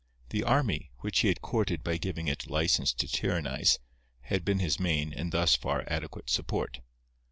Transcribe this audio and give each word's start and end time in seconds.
The 0.29 0.43
army, 0.43 0.89
which 1.01 1.19
he 1.19 1.27
had 1.27 1.43
courted 1.43 1.83
by 1.83 1.97
giving 1.97 2.27
it 2.27 2.49
license 2.49 2.91
to 2.95 3.07
tyrannize, 3.07 3.77
had 4.21 4.43
been 4.43 4.57
his 4.57 4.79
main, 4.79 5.13
and 5.13 5.31
thus 5.31 5.55
far 5.55 5.83
adequate 5.85 6.27
support. 6.27 6.81